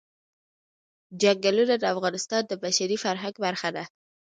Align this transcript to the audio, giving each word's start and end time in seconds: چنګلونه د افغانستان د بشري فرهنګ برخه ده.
چنګلونه 1.21 1.75
د 1.79 1.83
افغانستان 1.93 2.41
د 2.47 2.51
بشري 2.63 2.97
فرهنګ 3.03 3.35
برخه 3.45 3.69
ده. 3.75 3.83